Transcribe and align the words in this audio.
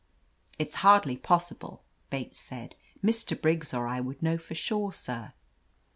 "It's 0.57 0.77
hardly 0.81 1.15
possible," 1.15 1.83
Bates 2.09 2.39
said. 2.39 2.73
"Mr. 3.05 3.39
Briggs 3.39 3.71
or 3.71 3.87
I 3.87 3.99
would 4.01 4.23
know 4.23 4.39
for 4.39 4.55
sure, 4.55 4.91
sir." 4.91 5.33